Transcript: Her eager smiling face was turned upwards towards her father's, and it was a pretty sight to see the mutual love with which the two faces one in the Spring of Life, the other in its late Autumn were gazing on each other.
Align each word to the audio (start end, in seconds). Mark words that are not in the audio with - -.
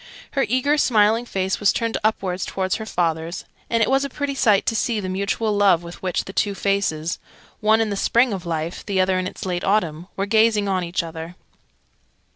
Her 0.31 0.47
eager 0.49 0.79
smiling 0.79 1.27
face 1.27 1.59
was 1.59 1.71
turned 1.71 1.95
upwards 2.03 2.43
towards 2.43 2.77
her 2.77 2.87
father's, 2.87 3.45
and 3.69 3.83
it 3.83 3.87
was 3.87 4.03
a 4.03 4.09
pretty 4.09 4.33
sight 4.33 4.65
to 4.65 4.75
see 4.75 4.99
the 4.99 5.07
mutual 5.09 5.55
love 5.55 5.83
with 5.83 6.01
which 6.01 6.23
the 6.25 6.33
two 6.33 6.55
faces 6.55 7.19
one 7.59 7.79
in 7.79 7.91
the 7.91 7.95
Spring 7.95 8.33
of 8.33 8.43
Life, 8.43 8.83
the 8.83 8.99
other 8.99 9.19
in 9.19 9.27
its 9.27 9.45
late 9.45 9.63
Autumn 9.63 10.07
were 10.15 10.25
gazing 10.25 10.67
on 10.67 10.83
each 10.83 11.03
other. 11.03 11.35